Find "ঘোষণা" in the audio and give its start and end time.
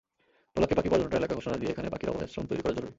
1.35-1.57